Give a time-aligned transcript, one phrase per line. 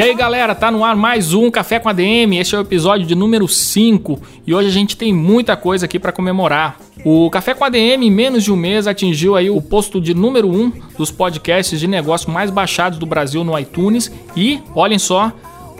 [0.00, 2.32] E aí galera, tá no ar mais um Café com ADM.
[2.38, 5.98] Este é o episódio de número 5 e hoje a gente tem muita coisa aqui
[5.98, 6.80] para comemorar.
[7.04, 10.48] O Café com ADM em menos de um mês atingiu aí o posto de número
[10.48, 15.30] 1 um dos podcasts de negócio mais baixados do Brasil no iTunes e, olhem só,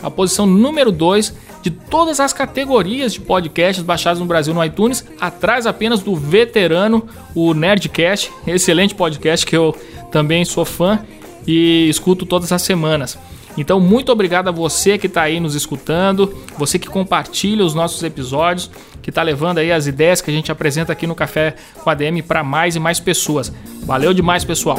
[0.02, 5.02] a posição número 2 de todas as categorias de podcasts baixados no Brasil no iTunes,
[5.18, 9.74] atrás apenas do veterano, o Nerdcast, excelente podcast que eu
[10.12, 10.98] também sou fã
[11.46, 13.18] e escuto todas as semanas.
[13.56, 18.02] Então, muito obrigado a você que está aí nos escutando, você que compartilha os nossos
[18.02, 18.70] episódios,
[19.02, 21.95] que está levando aí as ideias que a gente apresenta aqui no Café com a
[21.95, 23.52] DM para mais e mais pessoas.
[23.82, 24.79] Valeu demais, pessoal!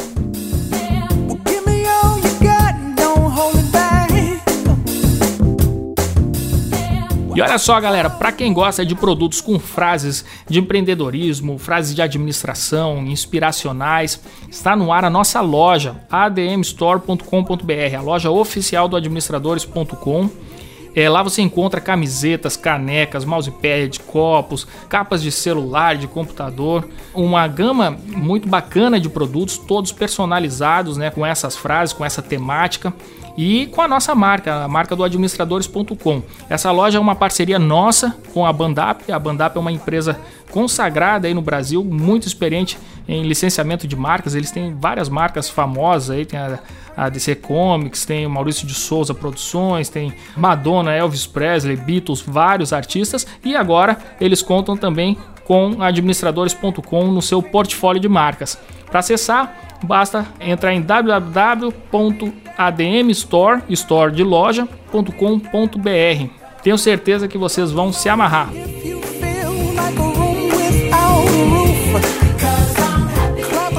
[7.35, 12.01] E olha só, galera, para quem gosta de produtos com frases de empreendedorismo, frases de
[12.01, 20.29] administração, inspiracionais, está no ar a nossa loja, admstore.com.br, a loja oficial do administradores.com.
[20.93, 27.97] É, lá você encontra camisetas, canecas, mousepad, copos, capas de celular, de computador, uma gama
[28.07, 32.93] muito bacana de produtos, todos personalizados, né, com essas frases, com essa temática
[33.37, 36.21] e com a nossa marca, a marca do administradores.com.
[36.49, 39.11] Essa loja é uma parceria nossa com a Bandap.
[39.11, 40.19] A Bandap é uma empresa
[40.51, 44.35] consagrada aí no Brasil, muito experiente em licenciamento de marcas.
[44.35, 46.59] Eles têm várias marcas famosas aí, tem a,
[46.95, 52.73] a DC Comics, tem o Maurício de Souza Produções, tem Madonna, Elvis Presley, Beatles, vários
[52.73, 53.25] artistas.
[53.43, 55.17] E agora eles contam também
[55.51, 58.57] com administradores.com no seu portfólio de marcas.
[58.89, 59.53] Para acessar,
[59.83, 66.29] basta entrar em www.admstore, store de loja.com.br.
[66.63, 68.47] Tenho certeza que vocês vão se amarrar.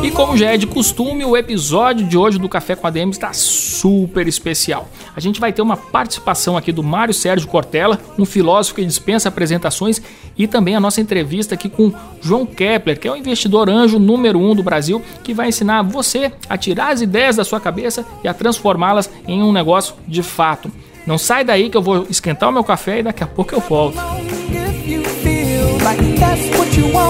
[0.03, 3.13] E como já é de costume, o episódio de hoje do Café com a DM
[3.13, 4.89] está super especial.
[5.15, 9.29] A gente vai ter uma participação aqui do Mário Sérgio Cortella, um filósofo que dispensa
[9.29, 10.03] apresentações,
[10.37, 14.41] e também a nossa entrevista aqui com João Kepler, que é o investidor anjo número
[14.41, 18.29] um do Brasil, que vai ensinar você a tirar as ideias da sua cabeça e
[18.29, 20.69] a transformá-las em um negócio de fato.
[21.07, 23.61] Não sai daí que eu vou esquentar o meu café e daqui a pouco eu
[23.61, 23.99] volto.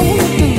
[0.02, 0.51] Muito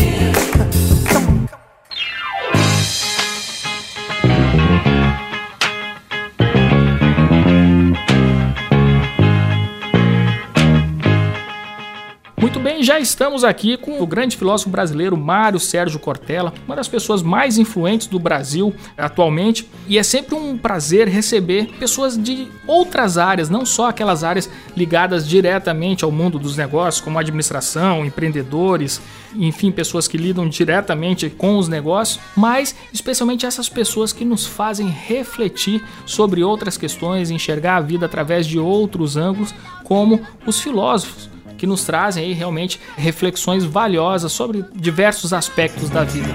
[12.83, 17.23] bem, já estamos aqui com o grande filósofo brasileiro Mário Sérgio Cortella, uma das pessoas
[17.23, 23.49] mais influentes do Brasil atualmente, e é sempre um prazer receber pessoas de outras áreas,
[23.49, 29.01] não só aquelas áreas ligadas diretamente ao mundo dos negócios, como administração, empreendedores,
[29.35, 34.87] enfim, pessoas que lidam diretamente com os negócios, mas especialmente essas pessoas que nos fazem
[34.87, 41.32] refletir sobre outras questões, enxergar a vida através de outros ângulos, como os filósofos
[41.63, 46.27] que nos trazem aí realmente reflexões valiosas sobre diversos aspectos da vida.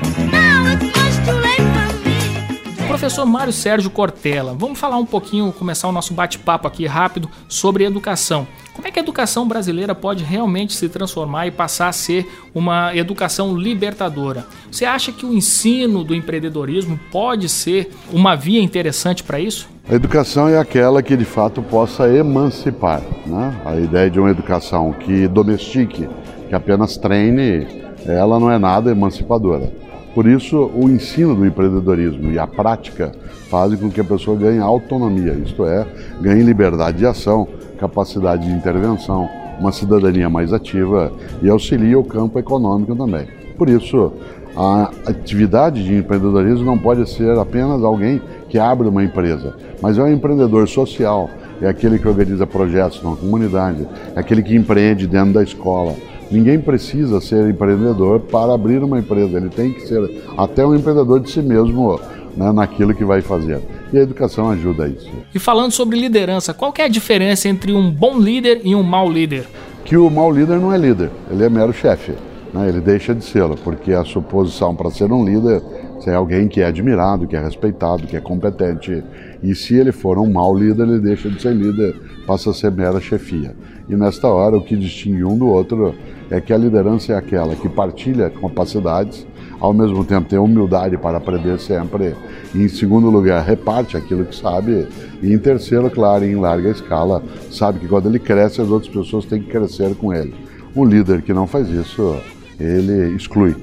[2.86, 7.84] Professor Mário Sérgio Cortella, vamos falar um pouquinho, começar o nosso bate-papo aqui rápido sobre
[7.84, 8.48] educação.
[8.72, 12.96] Como é que a educação brasileira pode realmente se transformar e passar a ser uma
[12.96, 14.46] educação libertadora?
[14.72, 19.68] Você acha que o ensino do empreendedorismo pode ser uma via interessante para isso?
[19.90, 23.00] A educação é aquela que de fato possa emancipar.
[23.26, 23.58] Né?
[23.64, 26.06] A ideia de uma educação que domestique,
[26.46, 27.66] que apenas treine,
[28.04, 29.72] ela não é nada emancipadora.
[30.14, 33.12] Por isso, o ensino do empreendedorismo e a prática
[33.48, 35.86] fazem com que a pessoa ganhe autonomia, isto é,
[36.20, 37.48] ganhe liberdade de ação,
[37.78, 39.26] capacidade de intervenção,
[39.58, 41.10] uma cidadania mais ativa
[41.40, 43.26] e auxilia o campo econômico também.
[43.56, 44.12] Por isso,
[44.56, 50.02] a atividade de empreendedorismo não pode ser apenas alguém que abre uma empresa, mas é
[50.02, 51.30] um empreendedor social,
[51.60, 55.94] é aquele que organiza projetos na comunidade, é aquele que empreende dentro da escola.
[56.30, 61.20] Ninguém precisa ser empreendedor para abrir uma empresa, ele tem que ser até um empreendedor
[61.20, 61.98] de si mesmo
[62.36, 63.60] né, naquilo que vai fazer.
[63.92, 65.10] E a educação ajuda a isso.
[65.34, 69.10] E falando sobre liderança, qual é a diferença entre um bom líder e um mau
[69.10, 69.46] líder?
[69.84, 72.12] Que o mau líder não é líder, ele é mero chefe.
[72.52, 75.62] Né, ele deixa de ser, porque a suposição para ser um líder
[76.06, 79.04] é alguém que é admirado, que é respeitado, que é competente.
[79.42, 81.94] E se ele for um mau líder, ele deixa de ser líder,
[82.26, 83.54] passa a ser mera chefia.
[83.88, 85.94] E nesta hora, o que distingue um do outro
[86.30, 89.26] é que a liderança é aquela que partilha capacidades,
[89.60, 92.14] ao mesmo tempo tem humildade para aprender sempre,
[92.54, 94.86] e em segundo lugar, reparte aquilo que sabe,
[95.22, 99.24] e em terceiro, claro, em larga escala, sabe que quando ele cresce, as outras pessoas
[99.24, 100.34] têm que crescer com ele.
[100.76, 102.16] Um líder que não faz isso,
[102.58, 103.56] ele exclui.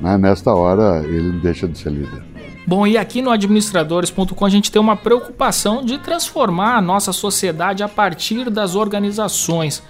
[0.00, 0.18] Né?
[0.18, 2.22] Nesta hora, ele deixa de ser líder.
[2.66, 7.82] Bom, e aqui no administradores.com a gente tem uma preocupação de transformar a nossa sociedade
[7.82, 9.82] a partir das organizações.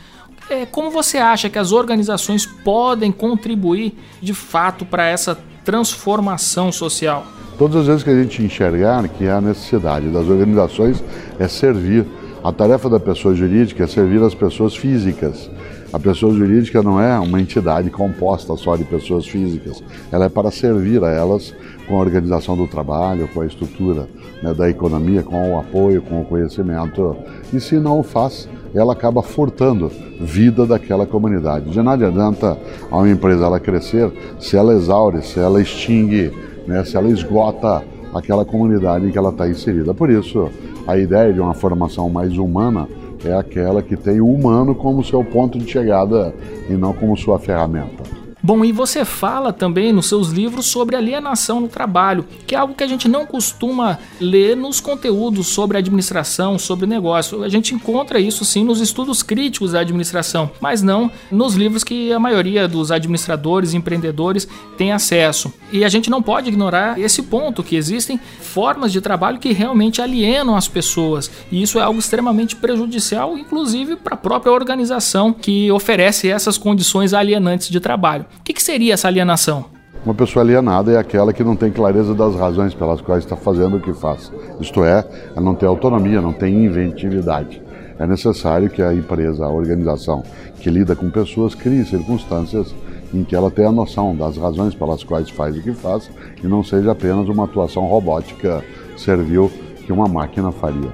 [0.49, 7.27] É, como você acha que as organizações podem contribuir de fato para essa transformação social?
[7.59, 11.03] Todas as vezes que a gente enxergar que a necessidade das organizações
[11.39, 12.07] é servir,
[12.43, 15.51] a tarefa da pessoa jurídica é servir as pessoas físicas.
[15.93, 20.51] A pessoa jurídica não é uma entidade composta só de pessoas físicas, ela é para
[20.51, 21.55] servir a elas
[21.87, 24.09] com a organização do trabalho, com a estrutura
[24.43, 27.15] né, da economia, com o apoio, com o conhecimento.
[27.53, 31.69] E se não o faz, ela acaba furtando vida daquela comunidade.
[31.69, 32.57] De nada adianta
[32.91, 34.11] a uma empresa ela crescer
[34.41, 36.33] se ela exaure, se ela extingue,
[36.67, 37.83] né, se ela esgota
[38.15, 39.93] aquela comunidade em que ela está inserida.
[39.93, 40.51] Por isso,
[40.87, 42.89] a ideia de uma formação mais humana
[43.25, 46.35] é aquela que tem o humano como seu ponto de chegada
[46.69, 48.02] e não como sua ferramenta.
[48.45, 52.75] Bom, e você fala também nos seus livros sobre alienação no trabalho, que é algo
[52.75, 57.45] que a gente não costuma ler nos conteúdos sobre administração, sobre negócio.
[57.45, 62.13] A gente encontra isso sim nos estudos críticos da administração, mas não nos livros que
[62.13, 65.55] a maioria dos administradores e empreendedores tem acesso.
[65.71, 70.03] E a gente não pode ignorar esse ponto que existem formas de trabalho que realmente
[70.03, 75.71] alienam as pessoas, e isso é algo extremamente prejudicial, inclusive para a própria organização que
[75.71, 78.32] oferece essas condições alienantes de trabalho.
[78.39, 79.67] O que, que seria essa alienação?
[80.05, 83.77] Uma pessoa alienada é aquela que não tem clareza das razões pelas quais está fazendo
[83.77, 84.33] o que faz.
[84.61, 87.63] Isto é, ela não tem autonomia, não tem inventividade.
[87.99, 90.25] É necessário que a empresa, a organização
[90.59, 92.75] que lida com pessoas, crie circunstâncias
[93.15, 96.11] em que ela tenha a noção das razões pelas quais faz o que faz
[96.43, 98.65] e não seja apenas uma atuação robótica
[98.97, 99.53] servil
[99.85, 100.91] que uma máquina faria.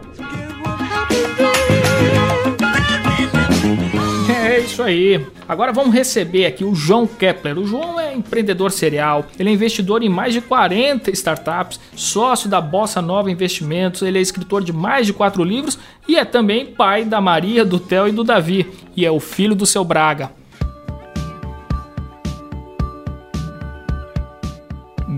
[4.79, 5.27] Isso aí.
[5.49, 7.59] Agora vamos receber aqui o João Kepler.
[7.59, 12.61] O João é empreendedor serial, ele é investidor em mais de 40 startups, sócio da
[12.61, 17.05] Bossa Nova Investimentos, ele é escritor de mais de quatro livros e é também pai
[17.05, 20.31] da Maria, do Theo e do Davi, e é o filho do seu Braga.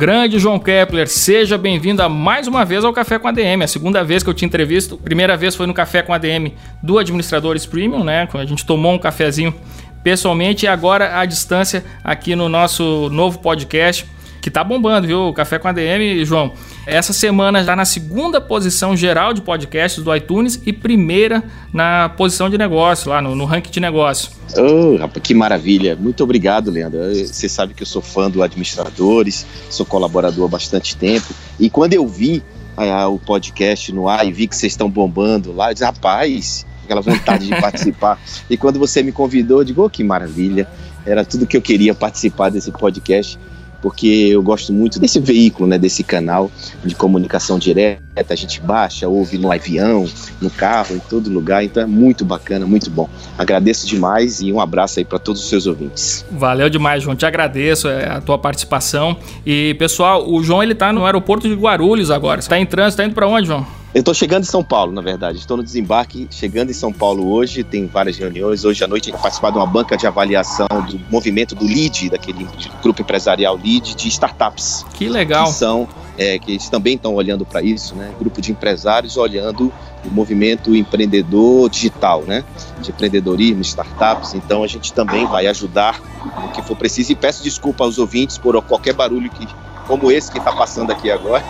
[0.00, 3.62] Grande João Kepler, seja bem-vindo mais uma vez ao Café com a DM.
[3.62, 6.55] A segunda vez que eu te entrevisto, primeira vez foi no Café com a DM
[6.82, 8.26] do Administradores Premium, né?
[8.26, 9.55] Quando a gente tomou um cafezinho
[10.02, 14.06] pessoalmente e agora à distância aqui no nosso novo podcast
[14.40, 15.28] que tá bombando, viu?
[15.28, 16.52] O Café com a DM, João.
[16.87, 21.42] Essa semana já na segunda posição geral de podcasts do iTunes e primeira
[21.72, 24.31] na posição de negócio, lá no, no ranking de negócio.
[24.56, 25.94] Oh, rapaz, que maravilha.
[25.94, 27.00] Muito obrigado, Leandro.
[27.14, 31.34] Você sabe que eu sou fã do Administradores, sou colaborador há bastante tempo.
[31.58, 32.42] E quando eu vi
[32.76, 36.66] ah, o podcast no ar e vi que vocês estão bombando lá, eu disse, rapaz,
[36.84, 38.20] aquela vontade de participar.
[38.48, 40.66] E quando você me convidou, eu digo, oh, que maravilha.
[41.06, 43.38] Era tudo que eu queria participar desse podcast
[43.80, 46.50] porque eu gosto muito desse veículo, né, desse canal
[46.84, 48.00] de comunicação direta.
[48.28, 50.06] A gente baixa, ouve no avião,
[50.40, 51.64] no carro, em todo lugar.
[51.64, 53.08] Então é muito bacana, muito bom.
[53.38, 56.25] Agradeço demais e um abraço aí para todos os seus ouvintes.
[56.30, 57.16] Valeu demais, João.
[57.16, 59.16] Te agradeço é, a tua participação.
[59.44, 62.42] E pessoal, o João ele tá no aeroporto de Guarulhos agora.
[62.42, 63.79] Você tá em trânsito, tá indo para onde, João?
[63.92, 65.38] Eu estou chegando em São Paulo, na verdade.
[65.38, 67.64] Estou no desembarque, chegando em São Paulo hoje.
[67.64, 68.64] Tem várias reuniões.
[68.64, 72.11] Hoje à noite a gente participar de uma banca de avaliação do movimento do LEAD,
[72.11, 72.47] daquele
[72.80, 74.87] grupo empresarial LEAD de startups.
[74.94, 75.47] Que legal.
[75.47, 78.12] Que são, é, que eles também estão olhando para isso, né?
[78.16, 79.73] Grupo de empresários olhando
[80.04, 82.44] o movimento empreendedor digital, né?
[82.80, 84.35] De empreendedorismo, startups.
[84.35, 86.00] Então a gente também vai ajudar
[86.40, 87.11] no que for preciso.
[87.11, 89.49] E peço desculpa aos ouvintes por qualquer barulho que
[89.90, 91.42] como esse que está passando aqui agora.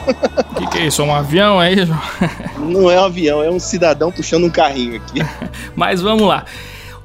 [0.51, 1.03] O que, que, é isso?
[1.03, 2.01] É um avião aí, João?
[2.57, 5.21] Não é um avião, é um cidadão puxando um carrinho aqui.
[5.77, 6.47] Mas vamos lá.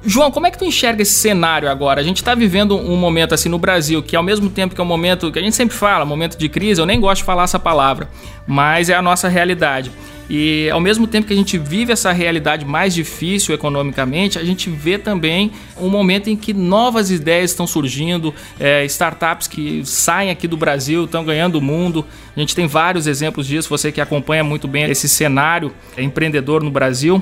[0.08, 2.00] João, como é que tu enxerga esse cenário agora?
[2.00, 4.84] A gente está vivendo um momento assim no Brasil que ao mesmo tempo que é
[4.84, 7.42] um momento que a gente sempre fala, momento de crise, eu nem gosto de falar
[7.42, 8.08] essa palavra,
[8.46, 9.90] mas é a nossa realidade.
[10.30, 14.70] E ao mesmo tempo que a gente vive essa realidade mais difícil economicamente, a gente
[14.70, 20.46] vê também um momento em que novas ideias estão surgindo, é, startups que saem aqui
[20.46, 22.04] do Brasil, estão ganhando o mundo.
[22.36, 26.70] A gente tem vários exemplos disso, você que acompanha muito bem esse cenário empreendedor no
[26.70, 27.20] Brasil.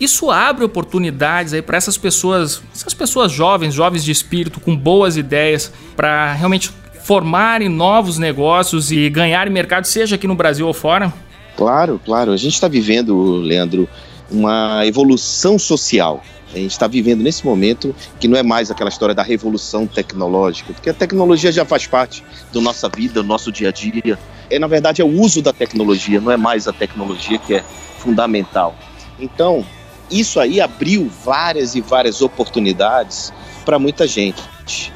[0.00, 5.18] Isso abre oportunidades aí para essas pessoas, essas pessoas jovens, jovens de espírito, com boas
[5.18, 6.70] ideias, para realmente
[7.04, 11.12] formarem novos negócios e ganharem mercado, seja aqui no Brasil ou fora?
[11.54, 12.32] Claro, claro.
[12.32, 13.86] A gente está vivendo, Leandro,
[14.30, 16.22] uma evolução social.
[16.54, 20.72] A gente está vivendo nesse momento que não é mais aquela história da revolução tecnológica,
[20.72, 24.18] porque a tecnologia já faz parte da nossa vida, do nosso dia a dia.
[24.48, 27.64] É, na verdade, é o uso da tecnologia, não é mais a tecnologia que é
[27.98, 28.74] fundamental.
[29.18, 29.64] Então,
[30.10, 33.32] isso aí abriu várias e várias oportunidades
[33.64, 34.42] para muita gente.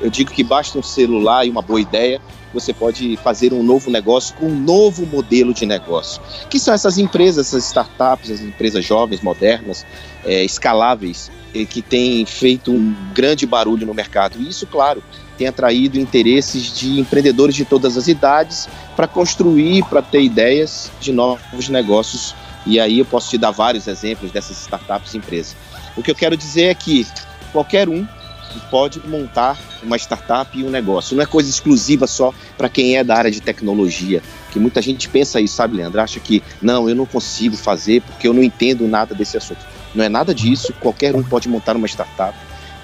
[0.00, 2.20] Eu digo que basta um celular e uma boa ideia,
[2.52, 6.22] você pode fazer um novo negócio um novo modelo de negócio.
[6.48, 9.84] Que são essas empresas, essas startups, as empresas jovens, modernas,
[10.24, 11.30] é, escaláveis,
[11.68, 14.40] que têm feito um grande barulho no mercado.
[14.40, 15.02] E isso, claro,
[15.36, 21.12] tem atraído interesses de empreendedores de todas as idades para construir, para ter ideias de
[21.12, 22.34] novos negócios.
[22.66, 25.56] E aí eu posso te dar vários exemplos dessas startups e empresas.
[25.96, 27.06] O que eu quero dizer é que
[27.52, 28.06] qualquer um
[28.70, 31.16] pode montar uma startup e um negócio.
[31.16, 34.22] Não é coisa exclusiva só para quem é da área de tecnologia.
[34.50, 36.00] Que muita gente pensa isso, sabe, Leandro?
[36.00, 39.60] Acha que não, eu não consigo fazer porque eu não entendo nada desse assunto.
[39.94, 40.72] Não é nada disso.
[40.80, 42.36] Qualquer um pode montar uma startup,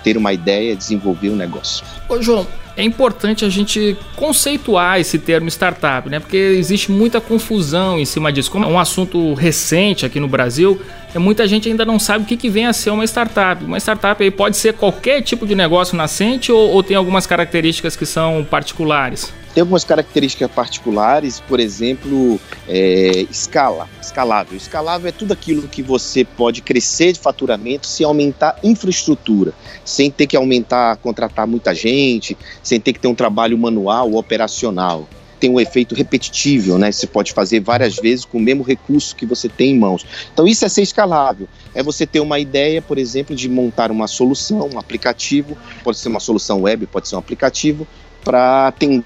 [0.03, 1.85] ter uma ideia, desenvolver um negócio.
[2.09, 2.47] Ô, João,
[2.81, 6.19] é importante a gente conceituar esse termo startup, né?
[6.19, 8.51] Porque existe muita confusão em cima disso.
[8.51, 10.81] Como é um assunto recente aqui no Brasil,
[11.15, 13.63] é, muita gente ainda não sabe o que, que vem a ser uma startup.
[13.63, 17.97] Uma startup aí pode ser qualquer tipo de negócio nascente ou, ou tem algumas características
[17.97, 19.33] que são particulares?
[19.55, 24.57] Tem algumas características particulares, por exemplo, é, escala, escalável.
[24.57, 29.53] Escalável é tudo aquilo que você pode crescer de faturamento sem aumentar infraestrutura,
[29.85, 35.09] sem ter que aumentar, contratar muita gente, sem ter que ter um trabalho manual, operacional
[35.41, 36.93] tem um efeito repetitivo, né?
[36.93, 40.05] Você pode fazer várias vezes com o mesmo recurso que você tem em mãos.
[40.31, 41.49] Então isso é ser escalável.
[41.75, 46.11] É você ter uma ideia, por exemplo, de montar uma solução, um aplicativo, pode ser
[46.11, 47.89] uma solução web, pode ser um aplicativo,
[48.23, 49.05] para atender,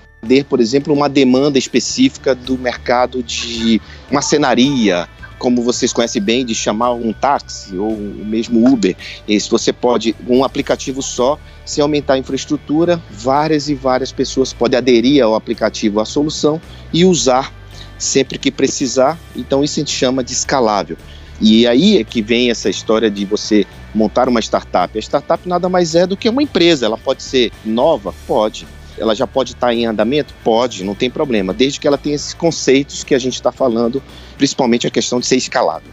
[0.48, 6.92] por exemplo, uma demanda específica do mercado de macenaria, como vocês conhecem bem, de chamar
[6.92, 8.96] um táxi ou mesmo Uber.
[9.28, 14.78] Esse você pode, um aplicativo só, se aumentar a infraestrutura, várias e várias pessoas podem
[14.78, 16.60] aderir ao aplicativo, à solução
[16.92, 17.52] e usar
[17.98, 19.18] sempre que precisar.
[19.36, 20.96] Então isso a gente chama de escalável.
[21.40, 24.96] E aí é que vem essa história de você montar uma startup.
[24.96, 26.86] A startup nada mais é do que uma empresa.
[26.86, 28.14] Ela pode ser nova?
[28.26, 28.66] Pode
[28.98, 30.34] ela já pode estar em andamento?
[30.42, 34.02] Pode, não tem problema, desde que ela tenha esses conceitos que a gente está falando,
[34.36, 35.90] principalmente a questão de ser escalável.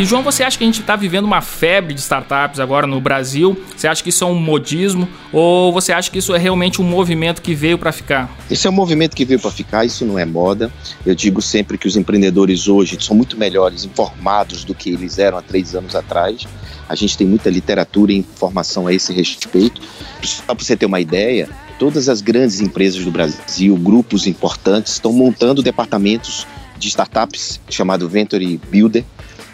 [0.00, 2.98] E João, você acha que a gente está vivendo uma febre de startups agora no
[3.02, 3.54] Brasil?
[3.76, 6.84] Você acha que isso é um modismo ou você acha que isso é realmente um
[6.86, 8.34] movimento que veio para ficar?
[8.50, 10.72] Isso é um movimento que veio para ficar, isso não é moda.
[11.04, 15.36] Eu digo sempre que os empreendedores hoje são muito melhores informados do que eles eram
[15.36, 16.46] há três anos atrás.
[16.88, 19.82] A gente tem muita literatura e informação a esse respeito.
[20.22, 21.46] Só para você ter uma ideia,
[21.78, 26.46] todas as grandes empresas do Brasil, grupos importantes, estão montando departamentos
[26.78, 29.04] de startups chamado Venture Builder,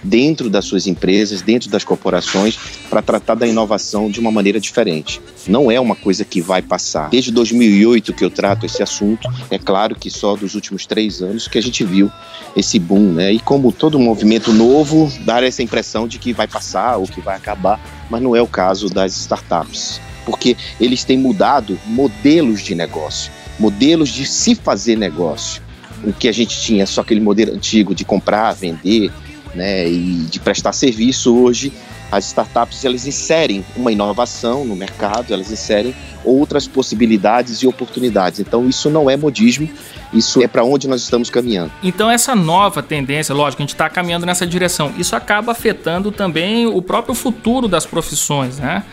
[0.06, 2.56] dentro das suas empresas, dentro das corporações,
[2.88, 5.20] para tratar da inovação de uma maneira diferente.
[5.46, 7.10] Não é uma coisa que vai passar.
[7.10, 11.48] Desde 2008 que eu trato esse assunto, é claro que só dos últimos três anos
[11.48, 12.10] que a gente viu
[12.56, 13.32] esse boom, né?
[13.32, 17.36] E como todo movimento novo, dar essa impressão de que vai passar ou que vai
[17.36, 23.30] acabar, mas não é o caso das startups, porque eles têm mudado modelos de negócio,
[23.58, 25.62] modelos de se fazer negócio.
[26.04, 29.10] O que a gente tinha só aquele modelo antigo de comprar, vender,
[29.56, 31.72] né, e de prestar serviço hoje,
[32.10, 35.94] as startups elas inserem uma inovação no mercado, elas inserem
[36.24, 38.38] outras possibilidades e oportunidades.
[38.40, 39.68] Então isso não é modismo,
[40.12, 41.72] isso é para onde nós estamos caminhando.
[41.82, 44.92] Então essa nova tendência, lógico, a gente está caminhando nessa direção.
[44.98, 48.84] Isso acaba afetando também o próprio futuro das profissões, né?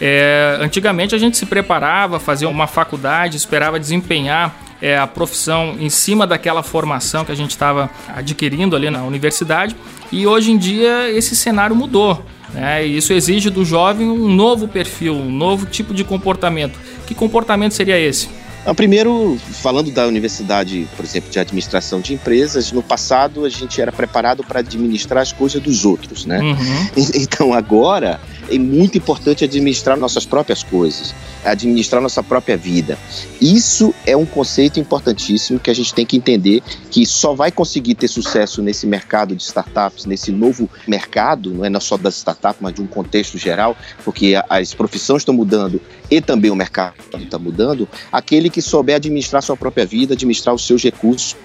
[0.00, 5.90] É, antigamente a gente se preparava, fazia uma faculdade, esperava desempenhar é, a profissão em
[5.90, 9.76] cima daquela formação que a gente estava adquirindo ali na universidade.
[10.12, 12.24] E hoje em dia esse cenário mudou.
[12.52, 12.86] Né?
[12.86, 16.78] E isso exige do jovem um novo perfil, um novo tipo de comportamento.
[17.06, 18.28] Que comportamento seria esse?
[18.72, 23.92] Primeiro, falando da universidade, por exemplo, de administração de empresas, no passado a gente era
[23.92, 26.40] preparado para administrar as coisas dos outros, né?
[26.40, 27.04] Uhum.
[27.14, 28.18] Então agora
[28.50, 32.98] é muito importante administrar nossas próprias coisas, administrar nossa própria vida.
[33.40, 37.94] Isso é um conceito importantíssimo que a gente tem que entender que só vai conseguir
[37.94, 42.74] ter sucesso nesse mercado de startups, nesse novo mercado, não é só das startups, mas
[42.74, 47.88] de um contexto geral, porque as profissões estão mudando e também o mercado está mudando,
[48.12, 51.36] aquele que souber administrar sua própria vida, administrar os seus recursos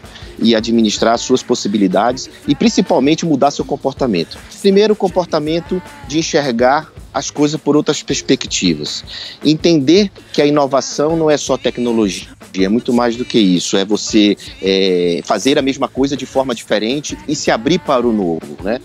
[0.42, 4.38] e administrar suas possibilidades e principalmente mudar seu comportamento.
[4.62, 9.04] Primeiro, o comportamento de enxergar as coisas por outras perspectivas.
[9.44, 13.78] Entender que a inovação não é só tecnologia, é muito mais do que isso.
[13.78, 18.12] É você é, fazer a mesma coisa de forma diferente e se abrir para o
[18.12, 18.58] novo.
[18.64, 18.80] Né?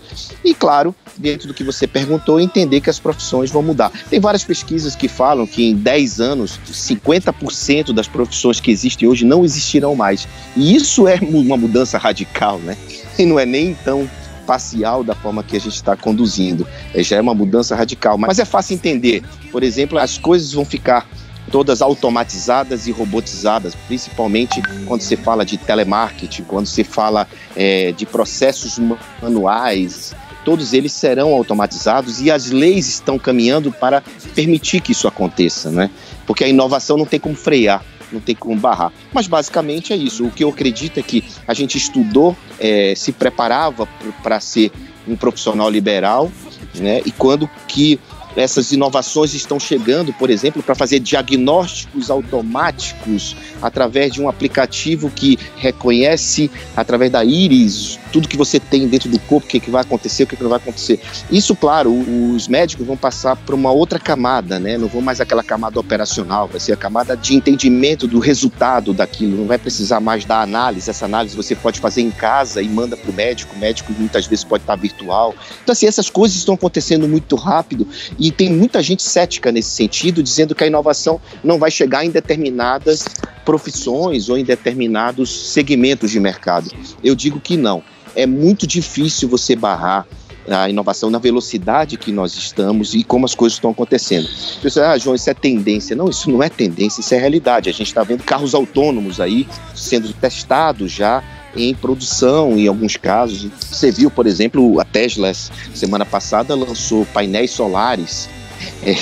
[0.44, 3.90] E, claro, dentro do que você perguntou, entender que as profissões vão mudar.
[4.10, 9.24] Tem várias pesquisas que falam que em 10 anos, 50% das profissões que existem hoje
[9.24, 10.28] não existirão mais.
[10.56, 12.76] E isso é uma mudança radical, né?
[13.18, 14.08] E não é nem tão
[14.44, 16.66] parcial da forma que a gente está conduzindo.
[16.94, 18.16] É, já é uma mudança radical.
[18.18, 19.22] Mas é fácil entender.
[19.50, 21.08] Por exemplo, as coisas vão ficar
[21.50, 28.06] todas automatizadas e robotizadas, principalmente quando se fala de telemarketing, quando se fala é, de
[28.06, 28.80] processos
[29.20, 34.02] manuais, todos eles serão automatizados e as leis estão caminhando para
[34.34, 35.90] permitir que isso aconteça, né?
[36.26, 38.92] Porque a inovação não tem como frear não tem como barrar.
[39.12, 40.24] Mas basicamente é isso.
[40.24, 43.86] O que eu acredito é que a gente estudou, é, se preparava
[44.22, 44.70] para ser
[45.06, 46.30] um profissional liberal,
[46.74, 47.02] né?
[47.04, 48.00] E quando que
[48.36, 55.38] essas inovações estão chegando, por exemplo, para fazer diagnósticos automáticos através de um aplicativo que
[55.56, 59.82] reconhece através da íris tudo que você tem dentro do corpo, o que, que vai
[59.82, 61.00] acontecer, o que, que não vai acontecer.
[61.32, 64.78] Isso, claro, os médicos vão passar para uma outra camada, né?
[64.78, 69.36] Não vão mais aquela camada operacional, vai ser a camada de entendimento do resultado daquilo.
[69.36, 70.88] Não vai precisar mais da análise.
[70.88, 73.56] Essa análise você pode fazer em casa e manda para o médico.
[73.56, 75.34] O médico muitas vezes pode estar virtual.
[75.64, 77.84] Então, assim, essas coisas estão acontecendo muito rápido
[78.24, 82.10] e tem muita gente cética nesse sentido, dizendo que a inovação não vai chegar em
[82.10, 83.04] determinadas
[83.44, 86.70] profissões ou em determinados segmentos de mercado.
[87.02, 87.82] Eu digo que não
[88.16, 90.06] é muito difícil você barrar
[90.48, 94.26] a inovação na velocidade que nós estamos e como as coisas estão acontecendo.
[94.62, 95.94] Pessoal, ah, João, isso é tendência.
[95.94, 97.68] Não, isso não é tendência, isso é realidade.
[97.68, 101.22] A gente está vendo carros autônomos aí sendo testados já
[101.56, 103.50] em produção em alguns casos.
[103.70, 105.32] Você viu, por exemplo, a Tesla
[105.74, 108.28] semana passada lançou painéis solares.
[108.82, 108.94] É,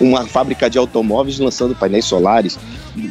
[0.00, 2.58] uma fábrica de automóveis lançando painéis solares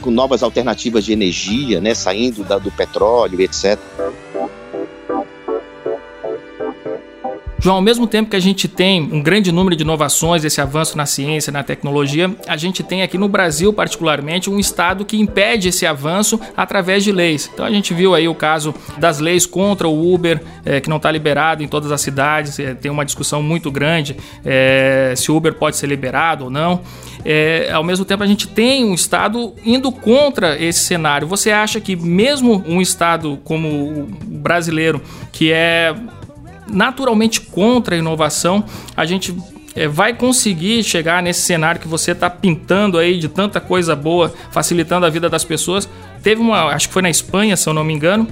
[0.02, 3.79] com novas alternativas de energia, né, saindo da, do petróleo, etc.
[7.64, 10.98] João, ao mesmo tempo que a gente tem um grande número de inovações, esse avanço
[10.98, 15.70] na ciência, na tecnologia, a gente tem aqui no Brasil, particularmente, um estado que impede
[15.70, 17.50] esse avanço através de leis.
[17.54, 20.98] Então a gente viu aí o caso das leis contra o Uber, é, que não
[20.98, 25.38] está liberado em todas as cidades, é, tem uma discussão muito grande é, se o
[25.38, 26.82] Uber pode ser liberado ou não.
[27.74, 31.26] ao mesmo tempo, a gente tem um estado indo contra esse cenário.
[31.30, 35.96] Você acha que mesmo um estado como o brasileiro, que é
[36.68, 38.64] naturalmente contra a inovação,
[38.96, 39.36] a gente
[39.76, 44.34] é, vai conseguir chegar nesse cenário que você está pintando aí de tanta coisa boa,
[44.52, 45.90] facilitando a vida das pessoas.
[46.22, 48.28] Teve uma, acho que foi na Espanha, se eu não me engano,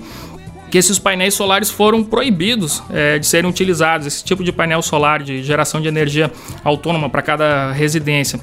[0.70, 5.22] que esses painéis solares foram proibidos é, de serem utilizados, esse tipo de painel solar
[5.22, 6.32] de geração de energia
[6.63, 8.39] autônoma para cada residência.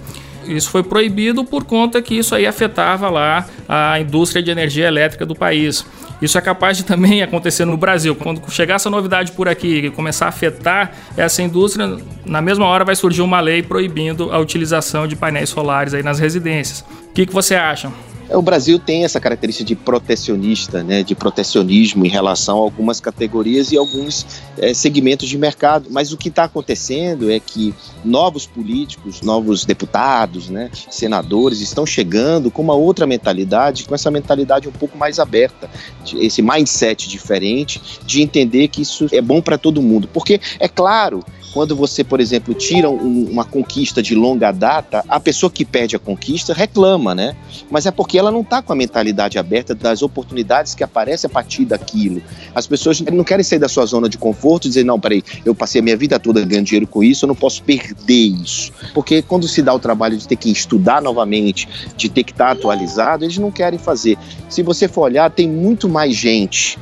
[0.48, 5.26] Isso foi proibido por conta que isso aí afetava lá a indústria de energia elétrica
[5.26, 5.84] do país.
[6.20, 8.14] Isso é capaz de também acontecer no Brasil.
[8.14, 12.84] Quando chegar essa novidade por aqui e começar a afetar essa indústria, na mesma hora
[12.84, 16.80] vai surgir uma lei proibindo a utilização de painéis solares aí nas residências.
[16.80, 17.92] O que, que você acha?
[18.28, 23.00] É, o Brasil tem essa característica de protecionista, né, de protecionismo em relação a algumas
[23.00, 24.26] categorias e alguns
[24.58, 25.88] é, segmentos de mercado.
[25.90, 32.50] Mas o que está acontecendo é que novos políticos, novos deputados, né, senadores estão chegando
[32.50, 35.70] com uma outra mentalidade, com essa mentalidade um pouco mais aberta,
[36.16, 40.08] esse mindset diferente de entender que isso é bom para todo mundo.
[40.12, 45.20] Porque é claro quando você, por exemplo, tira um, uma conquista de longa data, a
[45.20, 47.36] pessoa que perde a conquista reclama, né?
[47.70, 51.32] Mas é porque ela não está com a mentalidade aberta das oportunidades que aparecem a
[51.32, 52.22] partir daquilo.
[52.54, 55.54] As pessoas não querem sair da sua zona de conforto e dizer, não, peraí, eu
[55.54, 58.72] passei a minha vida toda ganhando dinheiro com isso, eu não posso perder isso.
[58.94, 62.50] Porque quando se dá o trabalho de ter que estudar novamente, de ter que estar
[62.50, 64.18] atualizado, eles não querem fazer.
[64.48, 66.78] Se você for olhar, tem muito mais gente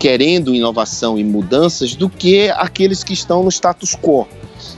[0.00, 4.26] querendo inovação e mudanças do que aqueles que estão no status quo.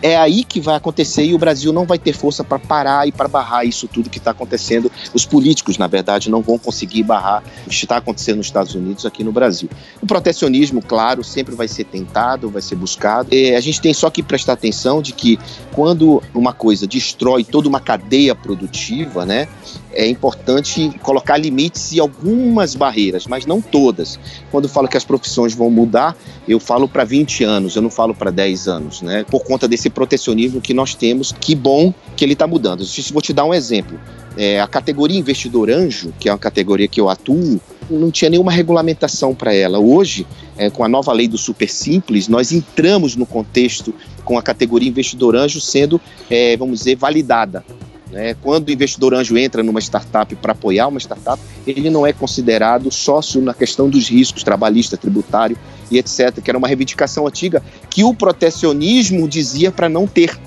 [0.02, 3.12] É aí que vai acontecer e o Brasil não vai ter força para parar e
[3.12, 4.90] para barrar isso tudo que está acontecendo.
[5.14, 9.06] Os políticos, na verdade, não vão conseguir barrar o que está acontecendo nos Estados Unidos
[9.06, 9.70] aqui no Brasil.
[10.00, 13.32] O protecionismo, claro, sempre vai ser tentado, vai ser buscado.
[13.32, 15.38] E a gente tem só que prestar atenção de que
[15.72, 19.46] quando uma coisa destrói toda uma cadeia produtiva, né,
[19.94, 24.18] é importante colocar limites e algumas barreiras, mas não todas.
[24.50, 26.16] Quando eu falo que as profissões vão mudar,
[26.48, 29.24] eu falo para 20 anos, eu não falo para 10 anos, né?
[29.30, 31.32] Por conta desse protecionismo que nós temos.
[31.32, 32.84] Que bom que ele está mudando.
[33.12, 33.98] Vou te dar um exemplo.
[34.36, 38.50] É, a categoria investidor anjo, que é uma categoria que eu atuo, não tinha nenhuma
[38.50, 39.78] regulamentação para ela.
[39.78, 40.26] Hoje,
[40.56, 44.88] é, com a nova lei do super simples, nós entramos no contexto com a categoria
[44.88, 46.00] investidor anjo sendo,
[46.30, 47.64] é, vamos dizer, validada.
[48.12, 48.36] Né?
[48.42, 52.90] Quando o investidor anjo entra numa startup para apoiar uma startup, ele não é considerado
[52.90, 55.56] sócio na questão dos riscos trabalhista, tributário
[55.90, 60.38] e etc., que era uma reivindicação antiga que o protecionismo dizia para não ter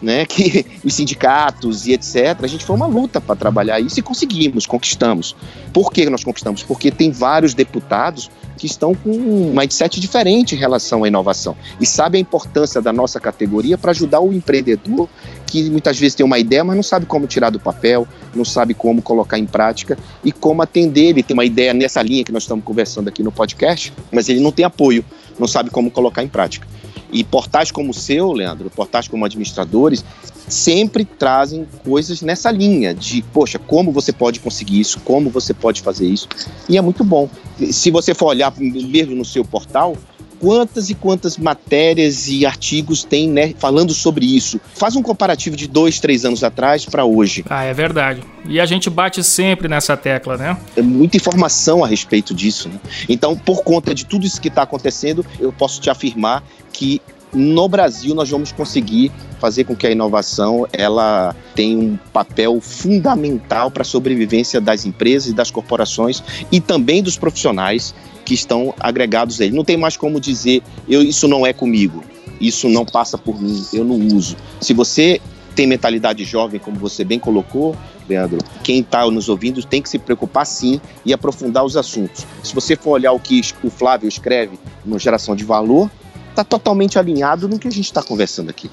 [0.00, 2.38] né, que os sindicatos e etc.
[2.42, 5.34] A gente foi uma luta para trabalhar isso e conseguimos, conquistamos.
[5.72, 6.62] Por que nós conquistamos?
[6.62, 11.86] Porque tem vários deputados que estão com um mindset diferente em relação à inovação e
[11.86, 15.08] sabem a importância da nossa categoria para ajudar o empreendedor
[15.54, 18.74] que muitas vezes tem uma ideia, mas não sabe como tirar do papel, não sabe
[18.74, 21.10] como colocar em prática e como atender.
[21.10, 24.40] Ele tem uma ideia nessa linha que nós estamos conversando aqui no podcast, mas ele
[24.40, 25.04] não tem apoio,
[25.38, 26.66] não sabe como colocar em prática.
[27.12, 30.04] E portais como o seu, Leandro, portais como administradores,
[30.48, 35.82] sempre trazem coisas nessa linha de, poxa, como você pode conseguir isso, como você pode
[35.82, 36.28] fazer isso.
[36.68, 37.30] E é muito bom.
[37.70, 39.96] Se você for olhar mesmo no seu portal,
[40.44, 44.60] quantas e quantas matérias e artigos tem né, falando sobre isso.
[44.74, 47.42] Faz um comparativo de dois, três anos atrás para hoje.
[47.48, 48.22] Ah, é verdade.
[48.46, 50.54] E a gente bate sempre nessa tecla, né?
[50.76, 52.68] É muita informação a respeito disso.
[52.68, 52.78] Né?
[53.08, 57.00] Então, por conta de tudo isso que está acontecendo, eu posso te afirmar que
[57.34, 63.70] no Brasil nós vamos conseguir fazer com que a inovação ela tenha um papel fundamental
[63.70, 67.94] para a sobrevivência das empresas e das corporações e também dos profissionais
[68.24, 69.56] que estão agregados a ele.
[69.56, 72.02] Não tem mais como dizer, eu, isso não é comigo,
[72.40, 74.36] isso não passa por mim, eu não uso.
[74.60, 75.20] Se você
[75.54, 77.76] tem mentalidade jovem, como você bem colocou,
[78.08, 82.26] Leandro, quem está nos ouvindo tem que se preocupar sim e aprofundar os assuntos.
[82.42, 85.90] Se você for olhar o que o Flávio escreve no Geração de Valor,
[86.34, 88.70] está totalmente alinhado no que a gente está conversando aqui.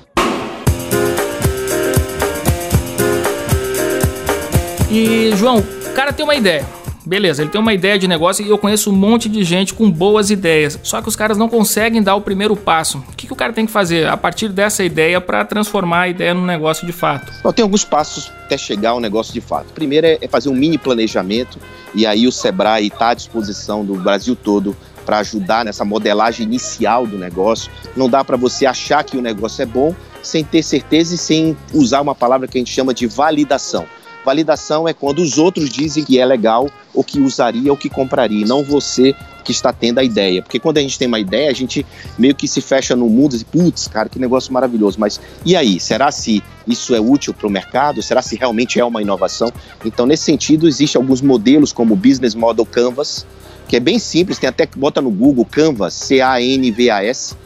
[4.89, 6.65] E, João, o cara tem uma ideia.
[7.05, 9.89] Beleza, ele tem uma ideia de negócio e eu conheço um monte de gente com
[9.89, 10.79] boas ideias.
[10.83, 12.99] Só que os caras não conseguem dar o primeiro passo.
[12.99, 16.09] O que, que o cara tem que fazer a partir dessa ideia para transformar a
[16.09, 17.31] ideia num negócio de fato?
[17.43, 19.73] Bom, tem alguns passos até chegar ao negócio de fato.
[19.73, 21.57] Primeiro é, é fazer um mini planejamento
[21.95, 27.05] e aí o Sebrae está à disposição do Brasil todo para ajudar nessa modelagem inicial
[27.05, 27.71] do negócio.
[27.95, 31.57] Não dá para você achar que o negócio é bom sem ter certeza e sem
[31.73, 33.85] usar uma palavra que a gente chama de validação.
[34.23, 38.45] Validação é quando os outros dizem que é legal, ou que usaria, ou que compraria,
[38.45, 40.43] não você que está tendo a ideia.
[40.43, 41.83] Porque quando a gente tem uma ideia, a gente
[42.19, 44.99] meio que se fecha no mundo e putz, cara, que negócio maravilhoso.
[44.99, 45.79] Mas e aí?
[45.79, 48.03] Será se isso é útil para o mercado?
[48.03, 49.51] Será se realmente é uma inovação?
[49.83, 53.25] Então, nesse sentido, existem alguns modelos como o Business Model Canvas,
[53.71, 57.37] que é bem simples, tem até que bota no Google Canvas, C-A-N-V-A-S,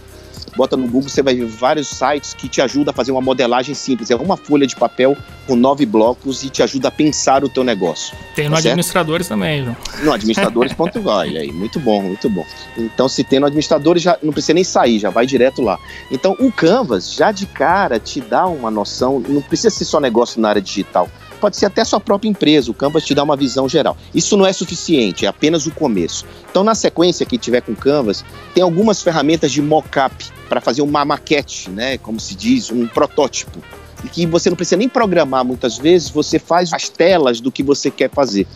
[0.58, 3.76] bota no Google, você vai ver vários sites que te ajudam a fazer uma modelagem
[3.76, 4.10] simples.
[4.10, 7.64] É uma folha de papel com nove blocos e te ajuda a pensar o teu
[7.64, 8.18] negócio.
[8.36, 9.78] Tem no tá Administradores também, João.
[10.04, 12.44] No administradores.com, aí, muito bom, muito bom.
[12.76, 15.78] Então, se tem no Administradores, já não precisa nem sair, já vai direto lá.
[16.10, 20.42] Então, o Canvas, já de cara, te dá uma noção, não precisa ser só negócio
[20.42, 21.08] na área digital
[21.46, 22.72] pode ser até sua própria empresa.
[22.72, 23.96] O Canvas te dá uma visão geral.
[24.16, 26.26] Isso não é suficiente, é apenas o começo.
[26.50, 31.06] Então, na sequência que tiver com Canvas, tem algumas ferramentas de mock-up para fazer uma
[31.06, 33.60] maquete, né, como se diz, um protótipo.
[34.04, 37.62] E que você não precisa nem programar muitas vezes, você faz as telas do que
[37.62, 38.48] você quer fazer.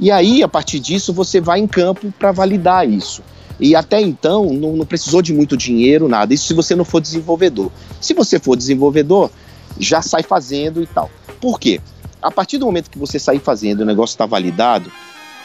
[0.00, 3.22] E aí, a partir disso, você vai em campo para validar isso.
[3.60, 6.34] E até então, não, não, precisou de muito dinheiro, nada.
[6.34, 7.70] Isso se você não for desenvolvedor.
[8.00, 9.30] Se você for desenvolvedor,
[9.78, 11.08] já sai fazendo e tal.
[11.40, 11.80] Por quê?
[12.22, 14.92] A partir do momento que você sair fazendo o negócio está validado,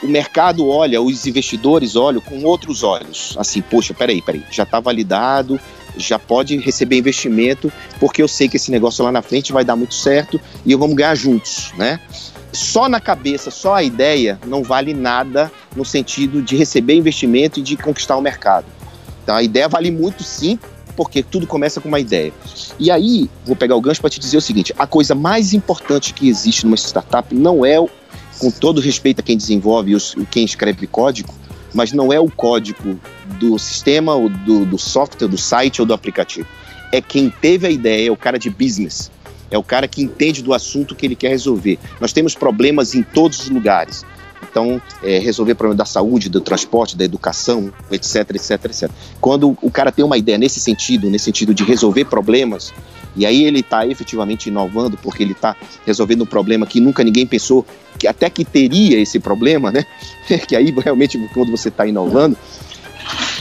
[0.03, 3.35] o mercado olha, os investidores olham com outros olhos.
[3.39, 5.59] Assim, poxa, peraí, peraí, já está validado,
[5.97, 9.75] já pode receber investimento, porque eu sei que esse negócio lá na frente vai dar
[9.75, 11.99] muito certo e vamos ganhar juntos, né?
[12.53, 17.63] Só na cabeça, só a ideia não vale nada no sentido de receber investimento e
[17.63, 18.65] de conquistar o mercado.
[19.23, 20.59] Então a ideia vale muito sim,
[20.97, 22.33] porque tudo começa com uma ideia.
[22.79, 26.13] E aí, vou pegar o gancho para te dizer o seguinte: a coisa mais importante
[26.13, 27.77] que existe numa startup não é,
[28.39, 31.33] com todo respeito a quem desenvolve e quem escreve código,
[31.73, 32.99] mas não é o código
[33.39, 36.47] do sistema, ou do, do software, do site ou do aplicativo.
[36.91, 39.11] É quem teve a ideia, é o cara de business.
[39.49, 41.79] É o cara que entende do assunto que ele quer resolver.
[42.01, 44.03] Nós temos problemas em todos os lugares.
[44.43, 48.89] Então, é, resolver problema da saúde, do transporte, da educação, etc, etc, etc.
[49.19, 52.73] Quando o cara tem uma ideia nesse sentido, nesse sentido de resolver problemas,
[53.15, 57.25] e aí ele está efetivamente inovando, porque ele está resolvendo um problema que nunca ninguém
[57.25, 57.65] pensou
[57.97, 59.83] que até que teria esse problema, né?
[60.47, 62.37] que aí realmente quando você está inovando,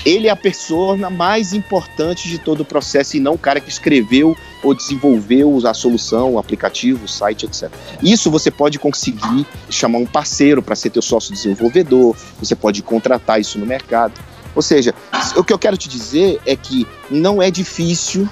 [0.07, 3.69] ele é a persona mais importante de todo o processo e não o cara que
[3.69, 7.69] escreveu ou desenvolveu a solução, o aplicativo, o site, etc.
[8.01, 13.41] Isso você pode conseguir chamar um parceiro para ser teu sócio desenvolvedor, você pode contratar
[13.41, 14.15] isso no mercado.
[14.55, 14.95] Ou seja,
[15.37, 18.29] o que eu quero te dizer é que não é difícil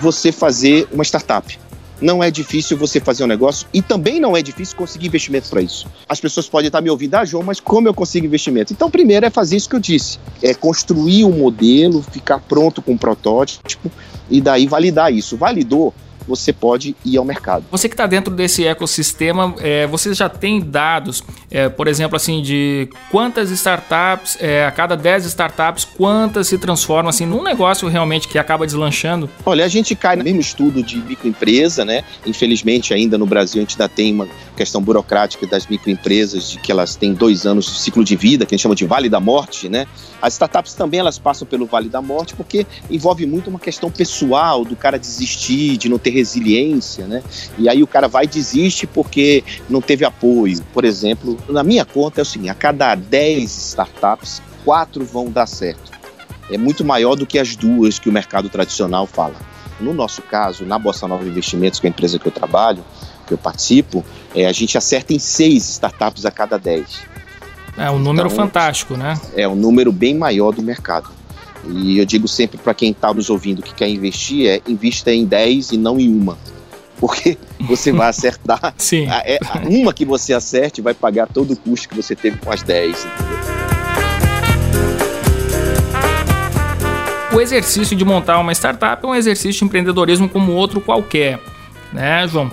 [0.00, 1.61] você fazer uma startup
[2.02, 5.62] não é difícil você fazer um negócio e também não é difícil conseguir investimento para
[5.62, 5.86] isso.
[6.08, 8.72] As pessoas podem estar me ouvindo, ah, João, mas como eu consigo investimento?
[8.72, 12.82] Então, primeiro é fazer isso que eu disse: é construir o um modelo, ficar pronto
[12.82, 13.90] com um protótipo
[14.28, 15.36] e daí validar isso.
[15.36, 15.94] Validou,
[16.26, 17.64] você pode ir ao mercado.
[17.70, 22.42] Você que está dentro desse ecossistema, é, você já tem dados, é, por exemplo, assim,
[22.42, 28.28] de quantas startups, é, a cada 10 startups, quantas se transformam assim num negócio realmente
[28.28, 29.28] que acaba deslanchando?
[29.44, 32.04] Olha, a gente cai no mesmo estudo de microempresa, né?
[32.26, 36.70] Infelizmente, ainda no Brasil, a gente ainda tem uma questão burocrática das microempresas, de que
[36.70, 39.20] elas têm dois anos de ciclo de vida, que a gente chama de vale da
[39.20, 39.86] morte, né?
[40.20, 44.64] As startups também elas passam pelo vale da morte porque envolve muito uma questão pessoal
[44.64, 47.22] do cara desistir, de não ter resiliência, né?
[47.58, 50.62] E aí o cara vai e desiste porque não teve apoio.
[50.72, 55.46] Por exemplo, na minha conta é o seguinte: a cada 10 startups, quatro vão dar
[55.46, 55.90] certo.
[56.50, 59.34] É muito maior do que as duas que o mercado tradicional fala.
[59.80, 62.84] No nosso caso, na Bossa Nova Investimentos, que é a empresa que eu trabalho,
[63.26, 67.12] que eu participo, é, a gente acerta em seis startups a cada 10.
[67.76, 69.18] É um número então, fantástico, né?
[69.34, 71.08] É um número bem maior do mercado.
[71.68, 75.24] E eu digo sempre para quem está nos ouvindo que quer investir, é invista em
[75.24, 76.36] 10 e não em uma.
[76.98, 78.74] Porque você vai acertar.
[78.76, 79.06] Sim.
[79.08, 82.38] A, é, a, uma que você acerte vai pagar todo o custo que você teve
[82.38, 83.06] com as 10.
[87.32, 91.40] O exercício de montar uma startup é um exercício de empreendedorismo como outro qualquer,
[91.90, 92.50] né, João?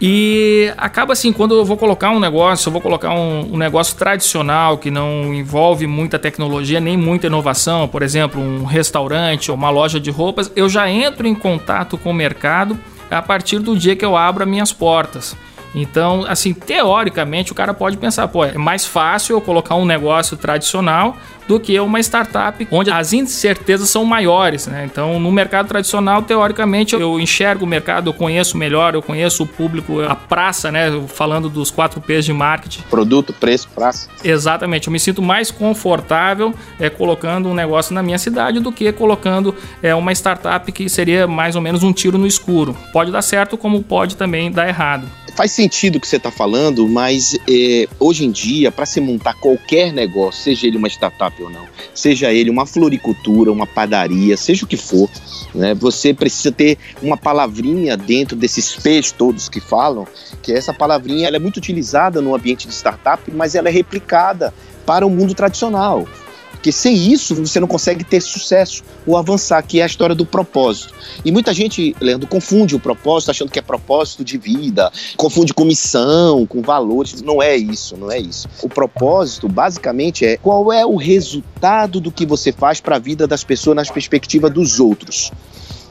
[0.00, 3.94] E acaba assim, quando eu vou colocar um negócio, eu vou colocar um, um, negócio
[3.96, 9.68] tradicional que não envolve muita tecnologia nem muita inovação, por exemplo, um restaurante ou uma
[9.68, 12.78] loja de roupas, eu já entro em contato com o mercado
[13.10, 15.36] a partir do dia que eu abro as minhas portas.
[15.74, 20.36] Então, assim, teoricamente, o cara pode pensar, pô, é mais fácil eu colocar um negócio
[20.36, 21.16] tradicional
[21.50, 24.88] do que uma startup onde as incertezas são maiores, né?
[24.88, 29.46] Então, no mercado tradicional, teoricamente, eu enxergo o mercado, eu conheço melhor, eu conheço o
[29.46, 30.88] público, a praça, né?
[31.08, 32.82] Falando dos quatro P's de marketing.
[32.82, 34.08] Produto, preço, praça.
[34.22, 34.86] Exatamente.
[34.86, 39.52] Eu me sinto mais confortável é, colocando um negócio na minha cidade do que colocando
[39.82, 42.76] é, uma startup que seria mais ou menos um tiro no escuro.
[42.92, 45.04] Pode dar certo, como pode também dar errado
[45.40, 49.32] faz sentido o que você está falando, mas é, hoje em dia, para se montar
[49.32, 54.64] qualquer negócio, seja ele uma startup ou não, seja ele uma floricultura, uma padaria, seja
[54.64, 55.08] o que for,
[55.54, 60.06] né, você precisa ter uma palavrinha dentro desses P's todos que falam,
[60.42, 64.52] que essa palavrinha ela é muito utilizada no ambiente de startup, mas ela é replicada
[64.86, 66.06] para o mundo tradicional.
[66.50, 70.26] Porque sem isso você não consegue ter sucesso ou avançar, que é a história do
[70.26, 70.92] propósito.
[71.24, 75.64] E muita gente, Leandro, confunde o propósito achando que é propósito de vida, confunde com
[75.64, 77.22] missão, com valores.
[77.22, 78.48] Não é isso, não é isso.
[78.62, 83.26] O propósito, basicamente, é qual é o resultado do que você faz para a vida
[83.26, 85.32] das pessoas na perspectiva dos outros.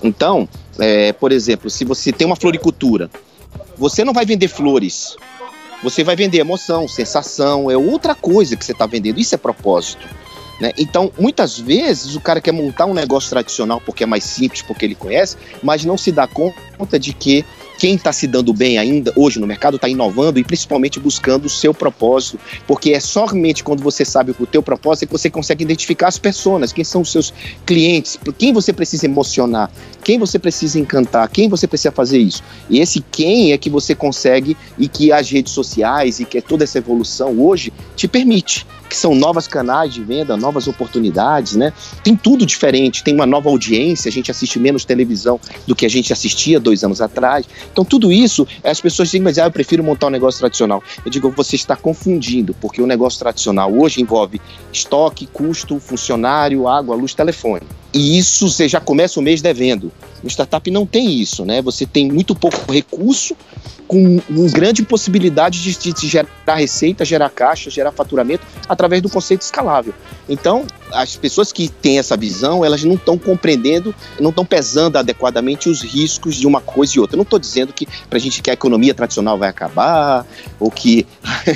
[0.04, 3.10] Então, é, por exemplo, se você tem uma floricultura,
[3.78, 5.16] você não vai vender flores,
[5.82, 9.20] você vai vender emoção, sensação, é outra coisa que você está vendendo.
[9.20, 10.08] Isso é propósito.
[10.60, 10.72] Né?
[10.78, 14.86] Então, muitas vezes, o cara quer montar um negócio tradicional porque é mais simples, porque
[14.86, 17.46] ele conhece, mas não se dá conta de que
[17.80, 21.50] quem está se dando bem ainda hoje no mercado está inovando e principalmente buscando o
[21.50, 26.10] seu propósito, porque é somente quando você sabe o teu propósito que você consegue identificar
[26.10, 27.34] as pessoas, quem são os seus
[27.66, 29.72] clientes, quem você precisa emocionar,
[30.04, 32.44] quem você precisa encantar, quem você precisa fazer isso.
[32.70, 36.66] E esse quem é que você consegue e que as redes sociais e que toda
[36.66, 41.72] essa evolução hoje te permite que são novas canais de venda, novas oportunidades, né?
[42.04, 45.90] Tem tudo diferente, tem uma nova audiência, a gente assiste menos televisão do que a
[45.90, 47.46] gente assistia dois anos atrás.
[47.72, 50.84] Então, tudo isso, as pessoas dizem, mas ah, eu prefiro montar um negócio tradicional.
[51.06, 54.42] Eu digo, você está confundindo, porque o negócio tradicional hoje envolve
[54.74, 57.62] estoque, custo, funcionário, água, luz, telefone.
[57.94, 59.92] E isso você já começa o mês devendo.
[60.24, 61.62] O startup não tem isso, né?
[61.62, 63.36] Você tem muito pouco recurso
[63.90, 64.22] com
[64.54, 69.96] grande possibilidade de, de, gerar receita, gerar caixa, gerar faturamento através do conceito escalável.
[70.30, 75.70] Então, as pessoas que têm essa visão, elas não estão compreendendo, não estão pesando adequadamente
[75.70, 77.16] os riscos de uma coisa e outra.
[77.16, 80.24] Eu não estou dizendo que para a gente que a economia tradicional vai acabar,
[80.60, 81.08] ou que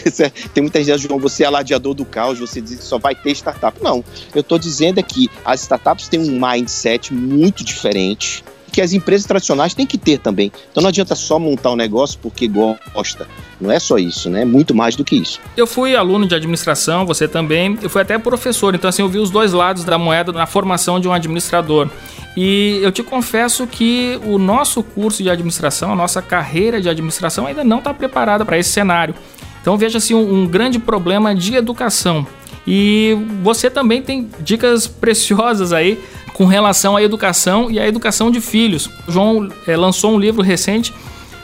[0.56, 3.30] tem muitas vezes, João, você é alardeador do caos, você diz que só vai ter
[3.36, 3.78] startup.
[3.80, 8.44] Não, eu estou dizendo é que as startups têm um mindset muito diferente
[8.74, 10.52] que as empresas tradicionais têm que ter também.
[10.72, 13.28] Então não adianta só montar um negócio porque gosta.
[13.62, 14.42] Não é só isso, né?
[14.42, 15.40] É muito mais do que isso.
[15.56, 17.78] Eu fui aluno de administração, você também.
[17.84, 21.00] Eu fui até professor, então assim, eu vi os dois lados da moeda na formação
[21.00, 21.88] de um administrador.
[22.36, 27.46] E eu te confesso que o nosso curso de administração, a nossa carreira de administração
[27.46, 29.14] ainda não está preparada para esse cenário.
[29.62, 32.26] Então veja assim um, um grande problema de educação.
[32.66, 36.00] E você também tem dicas preciosas aí
[36.34, 38.90] com relação à educação e à educação de filhos.
[39.08, 40.94] O João é, lançou um livro recente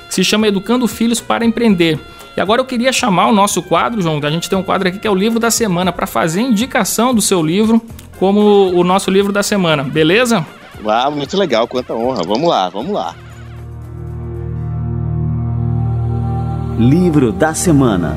[0.08, 2.00] que se chama Educando Filhos para Empreender.
[2.36, 5.00] E agora eu queria chamar o nosso quadro, João, a gente tem um quadro aqui
[5.00, 7.82] que é o livro da semana, para fazer indicação do seu livro
[8.18, 10.46] como o nosso livro da semana, beleza?
[10.86, 12.24] Ah, muito legal, quanta honra.
[12.24, 13.16] Vamos lá, vamos lá.
[16.78, 18.16] Livro da semana.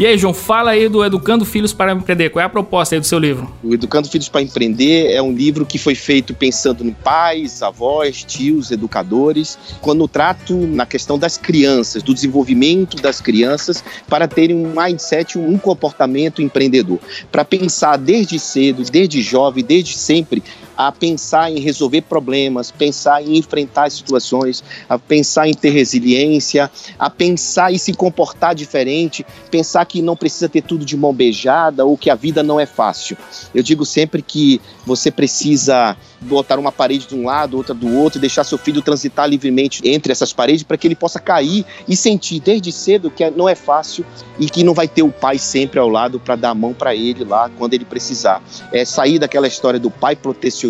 [0.00, 2.30] E aí, João, fala aí do Educando Filhos para Empreender.
[2.30, 3.52] Qual é a proposta aí do seu livro?
[3.62, 8.24] O Educando Filhos para Empreender é um livro que foi feito pensando em pais, avós,
[8.24, 14.72] tios, educadores, quando trato na questão das crianças, do desenvolvimento das crianças, para terem um
[14.74, 16.98] mindset, um comportamento empreendedor.
[17.30, 20.42] Para pensar desde cedo, desde jovem, desde sempre,
[20.80, 27.10] a pensar em resolver problemas, pensar em enfrentar situações, a pensar em ter resiliência, a
[27.10, 31.98] pensar em se comportar diferente, pensar que não precisa ter tudo de mão beijada ou
[31.98, 33.14] que a vida não é fácil.
[33.54, 38.18] Eu digo sempre que você precisa botar uma parede de um lado, outra do outro,
[38.18, 41.96] e deixar seu filho transitar livremente entre essas paredes para que ele possa cair e
[41.96, 44.04] sentir desde cedo que não é fácil
[44.38, 46.94] e que não vai ter o pai sempre ao lado para dar a mão para
[46.94, 48.42] ele lá quando ele precisar.
[48.72, 50.69] É sair daquela história do pai protecionista,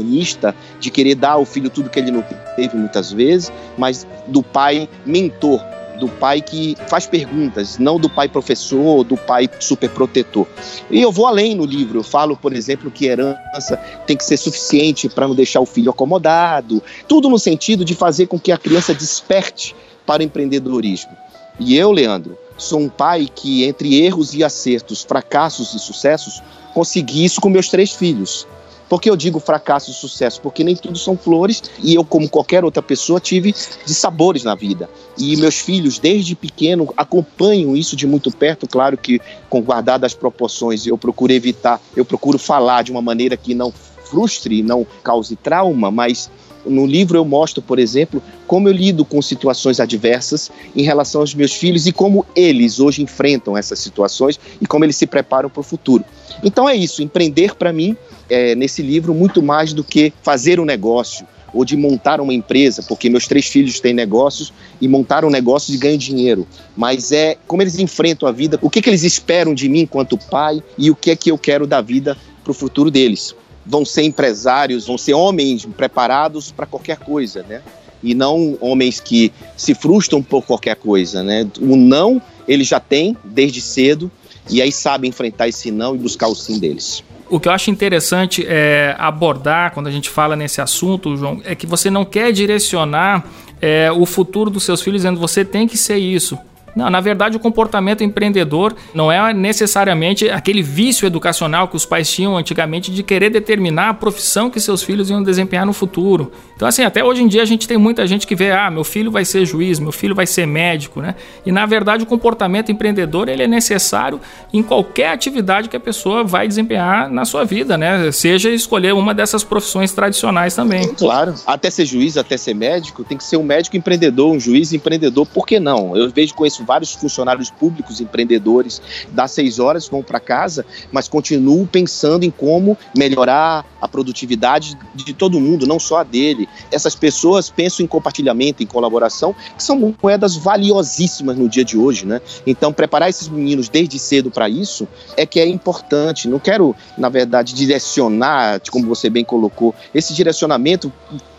[0.79, 2.25] de querer dar ao filho tudo que ele não
[2.57, 5.61] teve muitas vezes, mas do pai mentor
[6.01, 10.47] do pai que faz perguntas, não do pai professor, do pai super protetor.
[10.91, 14.39] E eu vou além no livro, eu falo, por exemplo, que herança tem que ser
[14.39, 18.57] suficiente para não deixar o filho acomodado, tudo no sentido de fazer com que a
[18.57, 21.13] criança desperte para o empreendedorismo.
[21.61, 27.25] E eu, Leandro, sou um pai que, entre erros e acertos, fracassos e sucessos, consegui
[27.25, 28.47] isso com meus três filhos.
[28.91, 30.41] Por que eu digo fracasso e sucesso?
[30.41, 34.57] Porque nem tudo são flores e eu, como qualquer outra pessoa, tive de sabores na
[34.57, 34.91] vida.
[35.17, 38.67] E meus filhos, desde pequeno, acompanham isso de muito perto.
[38.67, 43.37] Claro que, com guardadas as proporções, eu procuro evitar, eu procuro falar de uma maneira
[43.37, 43.73] que não
[44.05, 46.29] frustre, não cause trauma, mas
[46.65, 51.35] no livro eu mostro, por exemplo, como eu lido com situações adversas em relação aos
[51.35, 55.61] meus filhos e como eles hoje enfrentam essas situações e como eles se preparam para
[55.61, 56.05] o futuro.
[56.43, 57.97] Então é isso, empreender para mim
[58.29, 62.83] é, nesse livro muito mais do que fazer um negócio ou de montar uma empresa,
[62.83, 66.47] porque meus três filhos têm negócios e montaram um negócio e ganham dinheiro.
[66.77, 70.17] Mas é como eles enfrentam a vida, o que, que eles esperam de mim enquanto
[70.17, 73.35] pai e o que é que eu quero da vida para o futuro deles.
[73.65, 77.63] Vão ser empresários, vão ser homens preparados para qualquer coisa, né?
[78.03, 81.47] E não homens que se frustram por qualquer coisa, né?
[81.61, 84.11] O não eles já têm desde cedo
[84.49, 87.05] e aí sabem enfrentar esse não e buscar o sim deles.
[87.29, 91.55] O que eu acho interessante é abordar quando a gente fala nesse assunto, João, é
[91.55, 93.25] que você não quer direcionar
[93.61, 96.37] é, o futuro dos seus filhos dizendo você tem que ser isso.
[96.75, 102.11] Não, na verdade, o comportamento empreendedor não é necessariamente aquele vício educacional que os pais
[102.11, 106.31] tinham antigamente de querer determinar a profissão que seus filhos iam desempenhar no futuro.
[106.55, 108.85] Então, assim, até hoje em dia a gente tem muita gente que vê, ah, meu
[108.85, 111.15] filho vai ser juiz, meu filho vai ser médico, né?
[111.45, 114.21] E na verdade, o comportamento empreendedor ele é necessário
[114.53, 118.13] em qualquer atividade que a pessoa vai desempenhar na sua vida, né?
[118.13, 120.87] Seja escolher uma dessas profissões tradicionais também.
[120.95, 124.73] Claro, até ser juiz, até ser médico, tem que ser um médico empreendedor, um juiz
[124.73, 125.97] empreendedor, por que não?
[125.97, 131.09] Eu vejo com isso vários funcionários públicos, empreendedores, das seis horas vão para casa, mas
[131.09, 136.49] continuam pensando em como melhorar a produtividade de todo mundo, não só a dele.
[136.71, 142.05] Essas pessoas pensam em compartilhamento, em colaboração, que são moedas valiosíssimas no dia de hoje,
[142.07, 142.21] né?
[142.47, 146.29] Então, preparar esses meninos desde cedo para isso é que é importante.
[146.29, 150.93] Não quero, na verdade, direcionar, como você bem colocou, esse direcionamento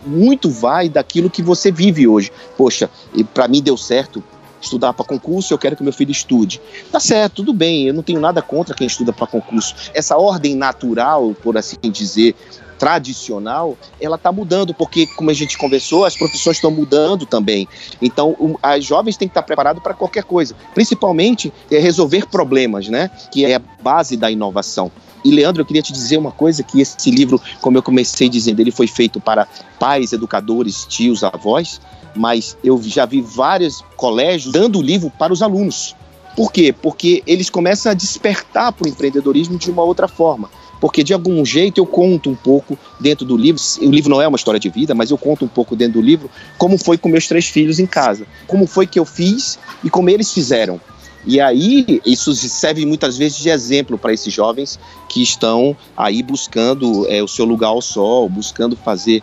[0.04, 2.32] muito vai daquilo que você vive hoje.
[2.56, 2.90] Poxa,
[3.32, 4.22] para mim deu certo,
[4.62, 6.60] estudar para concurso, eu quero que meu filho estude.
[6.90, 9.74] Tá certo, tudo bem, eu não tenho nada contra quem estuda para concurso.
[9.94, 12.34] Essa ordem natural, por assim dizer,
[12.82, 17.68] tradicional, ela está mudando, porque, como a gente conversou, as profissões estão mudando também.
[18.00, 23.08] Então, as jovens têm que estar preparados para qualquer coisa, principalmente é, resolver problemas, né?
[23.30, 24.90] Que é a base da inovação.
[25.24, 28.58] E Leandro, eu queria te dizer uma coisa que esse livro, como eu comecei dizendo,
[28.58, 29.46] ele foi feito para
[29.78, 31.80] pais, educadores, tios, avós,
[32.14, 35.94] mas eu já vi vários colégios dando o livro para os alunos.
[36.36, 36.72] Por quê?
[36.72, 40.48] Porque eles começam a despertar para o empreendedorismo de uma outra forma
[40.82, 43.62] porque de algum jeito eu conto um pouco dentro do livro.
[43.80, 46.04] O livro não é uma história de vida, mas eu conto um pouco dentro do
[46.04, 49.88] livro como foi com meus três filhos em casa, como foi que eu fiz e
[49.88, 50.80] como eles fizeram.
[51.24, 54.76] E aí, isso serve muitas vezes de exemplo para esses jovens
[55.08, 59.22] que estão aí buscando é, o seu lugar ao sol, buscando fazer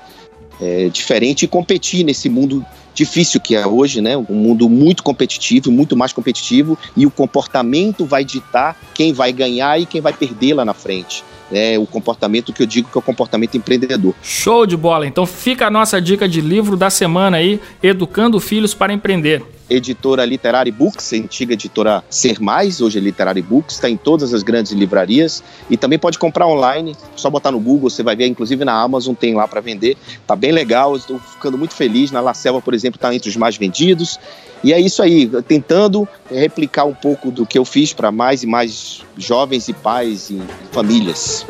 [0.60, 4.18] é, diferente e competir nesse mundo difícil que é hoje, né?
[4.18, 9.80] Um mundo muito competitivo, muito mais competitivo, e o comportamento vai ditar quem vai ganhar
[9.80, 13.00] e quem vai perder lá na frente é o comportamento que eu digo que é
[13.00, 14.14] o comportamento empreendedor.
[14.22, 15.08] Show de bola!
[15.08, 20.26] Então fica a nossa dica de livro da semana aí, Educando Filhos para Empreender editora
[20.26, 24.72] Literary Books, antiga editora Ser Mais, hoje é Literary Books, está em todas as grandes
[24.72, 25.44] livrarias.
[25.70, 29.14] E também pode comprar online, só botar no Google, você vai ver, inclusive na Amazon
[29.14, 32.74] tem lá para vender, tá bem legal, estou ficando muito feliz, na La Selva, por
[32.74, 34.20] exemplo, está entre os mais vendidos,
[34.64, 38.48] e é isso aí, tentando replicar um pouco do que eu fiz para mais e
[38.48, 40.42] mais jovens e pais e
[40.72, 41.46] famílias.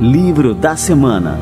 [0.00, 1.38] Livro da Semana.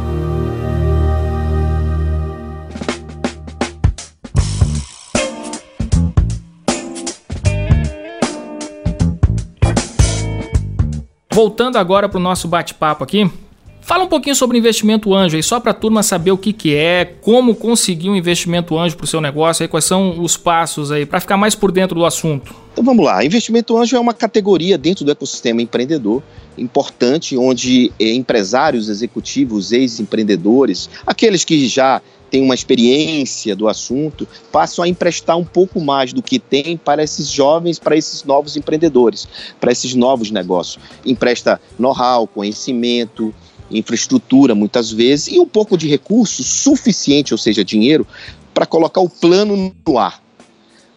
[11.33, 13.31] Voltando agora para o nosso bate-papo aqui,
[13.85, 16.73] Fala um pouquinho sobre investimento anjo aí, só para a turma saber o que, que
[16.73, 20.93] é, como conseguir um investimento anjo para o seu negócio, aí, quais são os passos
[20.93, 22.55] aí, para ficar mais por dentro do assunto.
[22.73, 26.23] Então vamos lá, investimento anjo é uma categoria dentro do ecossistema empreendedor
[26.57, 34.85] importante, onde eh, empresários, executivos, ex-empreendedores, aqueles que já têm uma experiência do assunto, passam
[34.85, 39.29] a emprestar um pouco mais do que tem para esses jovens, para esses novos empreendedores,
[39.61, 40.83] para esses novos negócios.
[41.05, 43.35] Empresta know-how, conhecimento,
[43.79, 48.07] infraestrutura muitas vezes e um pouco de recurso suficiente, ou seja, dinheiro,
[48.53, 50.23] para colocar o plano no ar,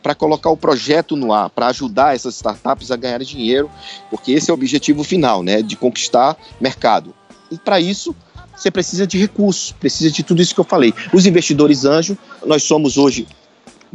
[0.04, 3.70] para colocar o projeto no ar, para ajudar essas startups a ganhar dinheiro,
[4.10, 7.14] porque esse é o objetivo final, né, de conquistar mercado.
[7.52, 8.16] E para isso,
[8.56, 10.94] você precisa de recursos, precisa de tudo isso que eu falei.
[11.14, 13.28] Os investidores anjo, nós somos hoje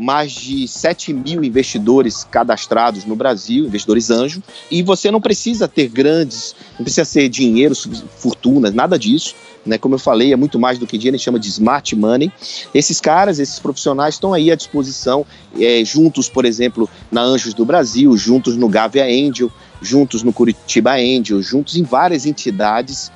[0.00, 5.88] mais de 7 mil investidores cadastrados no Brasil, investidores anjo, e você não precisa ter
[5.88, 7.74] grandes, não precisa ser dinheiro,
[8.16, 9.34] fortunas, nada disso.
[9.66, 11.94] Né, como eu falei, é muito mais do que dinheiro, a gente chama de smart
[11.94, 12.32] money.
[12.72, 15.26] Esses caras, esses profissionais estão aí à disposição,
[15.60, 20.92] é, juntos, por exemplo, na Anjos do Brasil, juntos no Gavia Angel, juntos no Curitiba
[20.94, 23.12] Angel, juntos em várias entidades,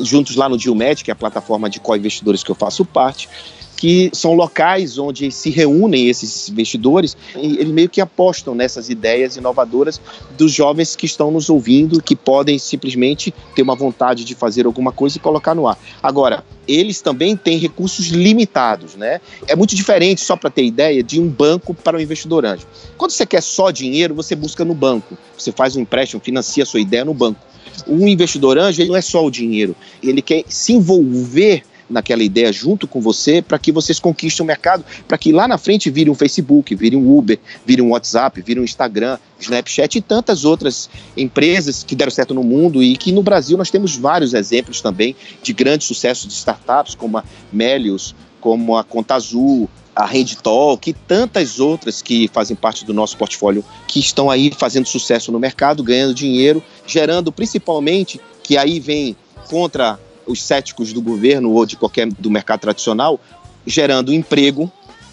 [0.00, 3.28] juntos lá no Dilmed, que é a plataforma de co-investidores que eu faço parte
[3.76, 9.36] que são locais onde se reúnem esses investidores e eles meio que apostam nessas ideias
[9.36, 10.00] inovadoras
[10.36, 14.92] dos jovens que estão nos ouvindo, que podem simplesmente ter uma vontade de fazer alguma
[14.92, 15.78] coisa e colocar no ar.
[16.02, 19.20] Agora, eles também têm recursos limitados, né?
[19.46, 22.66] É muito diferente, só para ter ideia, de um banco para um investidor anjo.
[22.96, 25.16] Quando você quer só dinheiro, você busca no banco.
[25.36, 27.40] Você faz um empréstimo, financia a sua ideia no banco.
[27.86, 32.52] O investidor anjo ele não é só o dinheiro, ele quer se envolver naquela ideia
[32.52, 36.10] junto com você para que vocês conquistem o mercado, para que lá na frente vire
[36.10, 40.88] um Facebook, vire um Uber, vire um WhatsApp, vire um Instagram, Snapchat e tantas outras
[41.16, 45.14] empresas que deram certo no mundo e que no Brasil nós temos vários exemplos também
[45.42, 50.08] de grande sucesso de startups como a Melius, como a Conta Azul, a
[50.42, 55.30] Talk e tantas outras que fazem parte do nosso portfólio que estão aí fazendo sucesso
[55.30, 59.16] no mercado, ganhando dinheiro, gerando principalmente que aí vem
[59.48, 63.20] contra os céticos do governo ou de qualquer do mercado tradicional,
[63.66, 64.70] gerando emprego,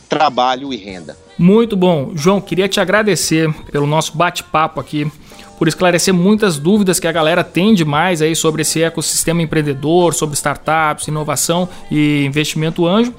[0.09, 1.17] trabalho e renda.
[1.37, 2.11] Muito bom.
[2.15, 5.09] João, queria te agradecer pelo nosso bate-papo aqui,
[5.57, 10.35] por esclarecer muitas dúvidas que a galera tem demais aí sobre esse ecossistema empreendedor, sobre
[10.35, 13.13] startups, inovação e investimento anjo.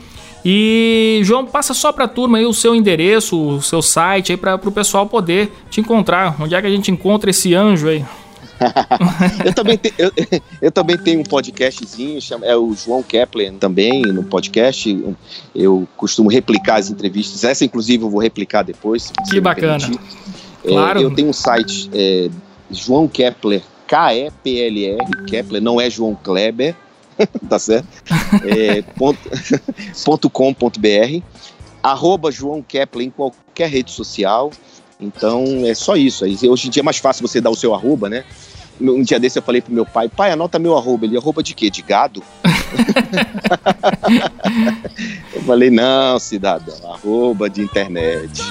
[0.44, 4.36] E João, passa só para a turma aí o seu endereço, o seu site aí
[4.36, 6.36] para o pessoal poder te encontrar.
[6.40, 8.04] Onde é que a gente encontra esse anjo aí?
[9.44, 10.12] eu, também te, eu,
[10.60, 15.16] eu, também tenho um podcastzinho, chama, é o João Kepler também, no podcast.
[15.54, 17.44] Eu costumo replicar as entrevistas.
[17.44, 19.12] Essa, inclusive, eu vou replicar depois.
[19.30, 19.84] Que bacana.
[20.64, 21.00] É, claro.
[21.00, 22.30] eu tenho um site, é,
[22.70, 26.74] João Kepler, K-E-P-L-R, Kepler, não é João Kleber,
[27.48, 27.88] tá certo?
[28.46, 29.18] É, ponto,
[30.04, 31.22] ponto .com.br
[31.82, 34.50] arroba João Kepler em qualquer rede social.
[35.02, 36.24] Então é só isso.
[36.24, 38.24] Hoje em dia é mais fácil você dar o seu arroba, né?
[38.80, 41.04] Um dia desse eu falei pro meu pai, pai, anota meu arroba.
[41.04, 41.68] Ele, arroba de quê?
[41.68, 42.22] De gado?
[45.34, 48.42] eu falei, não, cidadão, arroba de internet.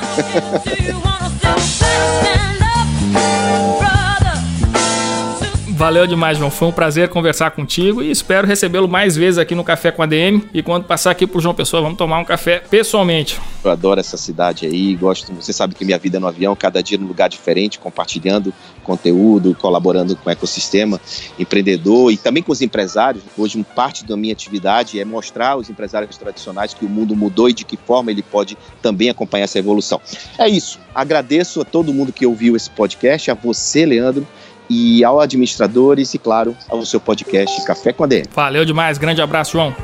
[5.81, 6.51] Valeu demais, João.
[6.51, 10.05] Foi um prazer conversar contigo e espero recebê-lo mais vezes aqui no Café com a
[10.05, 10.47] DM.
[10.53, 13.41] E quando passar aqui pro João Pessoa, vamos tomar um café pessoalmente.
[13.63, 15.33] Eu adoro essa cidade aí, gosto.
[15.33, 18.53] Você sabe que minha vida é no avião, cada dia num lugar diferente, compartilhando
[18.83, 21.01] conteúdo, colaborando com o ecossistema
[21.39, 23.23] empreendedor e também com os empresários.
[23.35, 27.53] Hoje, parte da minha atividade é mostrar aos empresários tradicionais que o mundo mudou e
[27.53, 29.99] de que forma ele pode também acompanhar essa evolução.
[30.37, 30.79] É isso.
[30.93, 34.27] Agradeço a todo mundo que ouviu esse podcast, a você, Leandro
[34.71, 38.23] e ao administradores e, claro, ao seu podcast Café com a DM.
[38.33, 39.75] Valeu demais, grande abraço, João.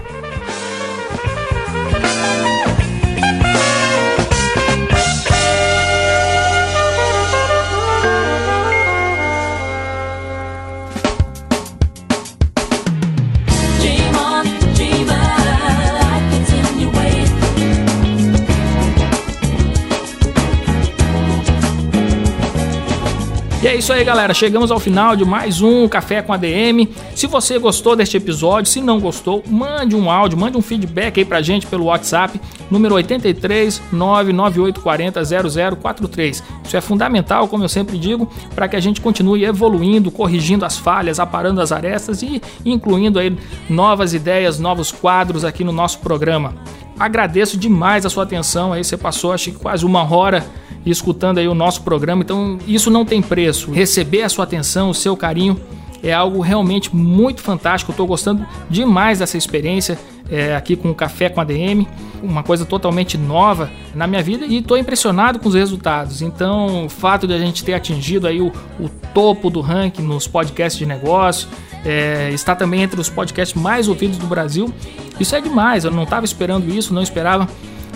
[23.88, 24.34] Isso aí, galera.
[24.34, 26.90] Chegamos ao final de mais um Café com a DM.
[27.16, 31.24] Se você gostou deste episódio, se não gostou, mande um áudio, mande um feedback aí
[31.24, 32.38] pra gente pelo WhatsApp,
[32.70, 36.44] número 83 99840 0043.
[36.66, 40.78] Isso é fundamental, como eu sempre digo, para que a gente continue evoluindo, corrigindo as
[40.78, 43.38] falhas, aparando as arestas e incluindo aí
[43.70, 46.56] novas ideias, novos quadros aqui no nosso programa.
[47.00, 50.46] Agradeço demais a sua atenção aí, você passou acho que quase uma hora
[50.86, 52.24] escutando aí o nosso programa.
[52.24, 53.72] Então, isso não tem preço.
[53.72, 55.60] Receber a sua atenção, o seu carinho
[56.02, 57.92] é algo realmente muito fantástico.
[57.92, 59.98] Estou gostando demais dessa experiência
[60.30, 61.88] é, aqui com o Café com a DM,
[62.22, 66.22] uma coisa totalmente nova na minha vida e estou impressionado com os resultados.
[66.22, 70.28] Então, o fato de a gente ter atingido aí o, o topo do ranking nos
[70.28, 71.48] podcasts de negócio,
[71.88, 74.74] é, está também entre os podcasts mais ouvidos do Brasil,
[75.20, 75.86] isso é demais.
[75.86, 77.48] Eu não estava esperando isso, não esperava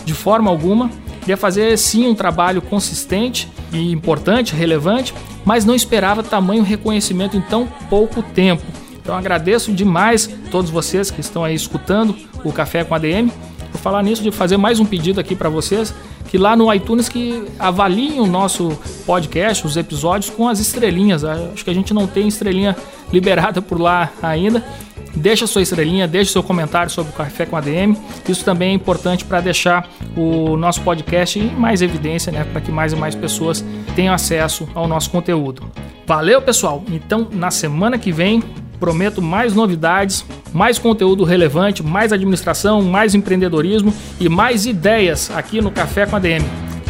[0.05, 0.89] de forma alguma.
[1.19, 5.13] Queria fazer sim um trabalho consistente e importante, relevante,
[5.45, 8.63] mas não esperava tamanho reconhecimento em tão pouco tempo.
[9.01, 13.29] Então agradeço demais a todos vocês que estão aí escutando o Café com ADM.
[13.71, 15.93] Vou falar nisso de fazer mais um pedido aqui para vocês,
[16.27, 21.23] que lá no iTunes que avaliem o nosso podcast, os episódios com as estrelinhas.
[21.23, 22.75] Acho que a gente não tem estrelinha
[23.11, 24.63] liberada por lá ainda.
[25.15, 27.95] Deixa sua estrelinha, deixa seu comentário sobre o Café com ADM.
[28.27, 32.45] Isso também é importante para deixar o nosso podcast em mais evidência, né?
[32.45, 33.63] Para que mais e mais pessoas
[33.95, 35.69] tenham acesso ao nosso conteúdo.
[36.05, 36.83] Valeu, pessoal!
[36.89, 38.41] Então, na semana que vem,
[38.81, 45.69] prometo mais novidades, mais conteúdo relevante, mais administração, mais empreendedorismo e mais ideias aqui no
[45.69, 46.43] Café com ADM.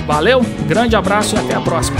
[0.08, 2.00] Valeu, grande abraço e até a próxima.